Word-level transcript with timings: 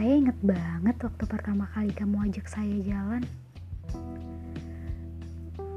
inget 0.00 0.40
banget 0.40 0.96
waktu 1.04 1.24
pertama 1.28 1.68
kali 1.76 1.92
kamu 1.92 2.32
ajak 2.32 2.48
saya 2.48 2.80
jalan. 2.80 3.20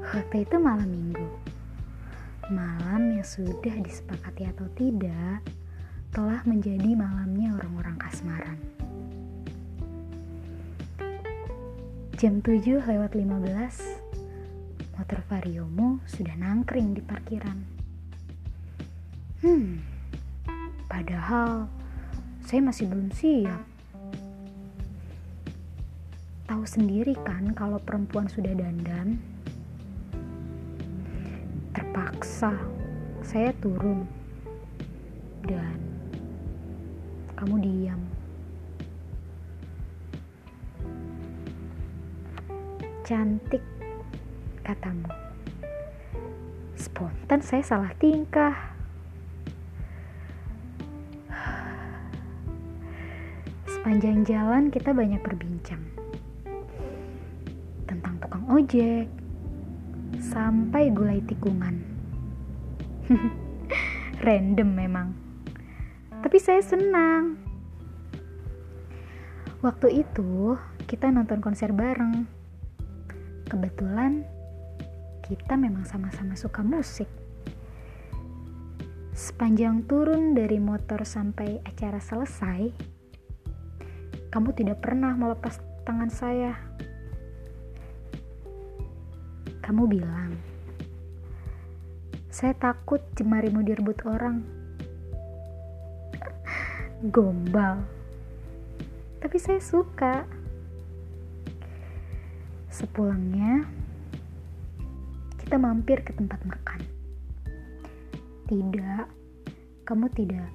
Waktu 0.08 0.48
itu 0.48 0.56
malam 0.56 0.88
minggu. 0.88 1.28
Malam 2.48 3.12
yang 3.12 3.26
sudah 3.28 3.76
disepakati 3.84 4.48
atau 4.48 4.64
tidak 4.72 5.44
telah 6.16 6.40
menjadi 6.48 6.96
malamnya 6.96 7.52
orang-orang 7.60 8.00
kasmaran. 8.00 8.56
Jam 12.16 12.40
7 12.40 12.80
lewat 12.88 13.12
15, 13.12 14.96
motor 14.96 15.20
variomu 15.28 16.00
sudah 16.08 16.32
nangkring 16.40 16.96
di 16.96 17.04
parkiran. 17.04 17.60
Hmm, 19.44 19.84
padahal 20.88 21.68
saya 22.48 22.64
masih 22.64 22.88
belum 22.88 23.12
siap. 23.12 23.75
Sendiri 26.66 27.14
kan 27.22 27.54
kalau 27.54 27.78
perempuan 27.78 28.26
sudah 28.26 28.50
dandan? 28.50 29.22
Terpaksa 31.70 32.58
saya 33.22 33.54
turun 33.62 34.02
dan 35.46 35.78
kamu 37.38 37.54
diam. 37.62 38.02
Cantik, 43.06 43.62
katamu. 44.66 45.06
Spontan 46.74 47.46
saya 47.46 47.62
salah 47.62 47.94
tingkah. 47.94 48.74
Sepanjang 53.70 54.26
jalan 54.26 54.74
kita 54.74 54.90
banyak 54.90 55.22
berbincang 55.22 56.05
tentang 57.86 58.18
tukang 58.18 58.44
ojek 58.50 59.06
sampai 60.18 60.90
gulai 60.90 61.22
tikungan. 61.24 61.82
Random 64.26 64.70
memang. 64.70 65.08
Tapi 66.22 66.38
saya 66.42 66.62
senang. 66.62 67.38
Waktu 69.62 70.02
itu 70.02 70.58
kita 70.90 71.10
nonton 71.10 71.38
konser 71.42 71.70
bareng. 71.70 72.26
Kebetulan 73.46 74.26
kita 75.26 75.54
memang 75.58 75.86
sama-sama 75.86 76.34
suka 76.34 76.62
musik. 76.62 77.10
Sepanjang 79.16 79.88
turun 79.88 80.36
dari 80.36 80.60
motor 80.60 81.02
sampai 81.08 81.64
acara 81.64 81.96
selesai, 81.96 82.68
kamu 84.28 84.50
tidak 84.52 84.84
pernah 84.84 85.16
melepas 85.16 85.56
tangan 85.88 86.12
saya. 86.12 86.52
Kamu 89.66 89.82
bilang, 89.90 90.30
saya 92.30 92.54
takut 92.54 93.02
jemarimu 93.18 93.66
direbut 93.66 93.98
orang. 94.06 94.46
Gombal. 97.14 97.82
Tapi 99.18 99.36
saya 99.42 99.58
suka. 99.58 100.22
Sepulangnya, 102.70 103.66
kita 105.42 105.58
mampir 105.58 106.06
ke 106.06 106.14
tempat 106.14 106.38
makan. 106.46 106.86
Tidak, 108.46 109.04
kamu 109.82 110.06
tidak 110.14 110.46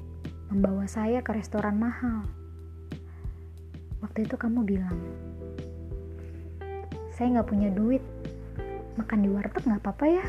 membawa 0.48 0.88
saya 0.88 1.20
ke 1.20 1.36
restoran 1.36 1.75
mahal. 1.75 2.23
Waktu 4.00 4.23
itu 4.23 4.40
kamu 4.40 4.64
bilang, 4.64 4.96
saya 7.12 7.35
nggak 7.35 7.50
punya 7.52 7.68
duit, 7.75 8.00
makan 9.00 9.19
di 9.24 9.29
warteg 9.31 9.63
nggak 9.63 9.81
apa-apa 9.84 10.06
ya? 10.09 10.25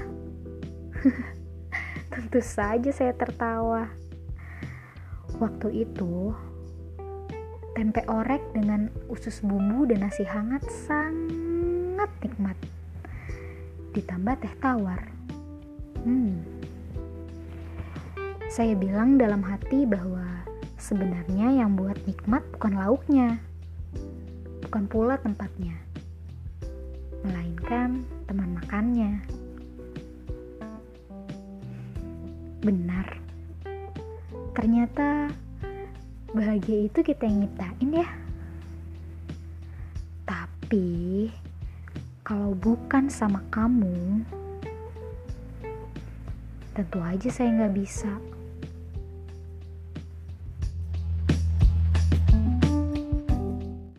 Tentu 2.13 2.41
saja 2.45 2.91
saya 2.93 3.17
tertawa. 3.17 3.89
Waktu 5.41 5.89
itu, 5.89 6.31
tempe 7.73 8.05
orek 8.07 8.45
dengan 8.53 8.93
usus 9.09 9.41
bumbu 9.41 9.89
dan 9.89 10.05
nasi 10.05 10.23
hangat 10.23 10.63
sangat 10.69 12.11
nikmat. 12.21 12.59
Ditambah 13.97 14.35
teh 14.45 14.55
tawar. 14.61 15.01
Hmm. 16.05 16.45
Saya 18.53 18.77
bilang 18.77 19.17
dalam 19.17 19.41
hati 19.41 19.89
bahwa 19.89 20.45
sebenarnya 20.77 21.65
yang 21.65 21.73
buat 21.73 21.97
nikmat 22.05 22.45
bukan 22.53 22.77
lauknya, 22.77 23.41
bukan 24.69 24.85
pula 24.91 25.17
tempatnya, 25.17 25.73
melainkan 27.23 28.03
teman 28.27 28.59
makannya. 28.59 29.23
Benar, 32.63 33.07
ternyata 34.55 35.31
bahagia 36.31 36.87
itu 36.87 37.03
kita 37.03 37.27
yang 37.27 37.47
nyiptain 37.47 37.91
ya. 37.91 38.09
Tapi 40.23 41.29
kalau 42.23 42.55
bukan 42.55 43.11
sama 43.11 43.43
kamu, 43.51 44.23
tentu 46.73 46.99
aja 47.03 47.29
saya 47.29 47.51
nggak 47.51 47.75
bisa. 47.77 48.13